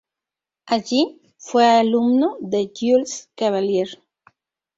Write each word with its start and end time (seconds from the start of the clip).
Allí 0.65 1.21
fue 1.37 1.63
alumno 1.67 2.35
de 2.39 2.71
Jules 2.75 3.29
Cavelier. 3.35 3.99